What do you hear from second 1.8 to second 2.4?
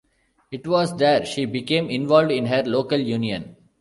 involved